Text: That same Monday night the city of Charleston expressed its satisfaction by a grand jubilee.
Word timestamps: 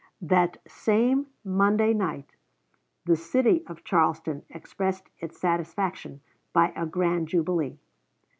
That 0.23 0.57
same 0.67 1.27
Monday 1.43 1.93
night 1.93 2.33
the 3.05 3.15
city 3.15 3.63
of 3.67 3.83
Charleston 3.83 4.43
expressed 4.49 5.11
its 5.19 5.39
satisfaction 5.39 6.21
by 6.53 6.73
a 6.75 6.87
grand 6.87 7.27
jubilee. 7.27 7.77